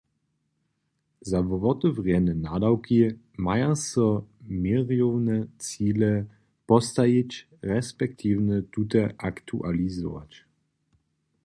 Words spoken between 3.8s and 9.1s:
so měrjomne cile postajić resp. tute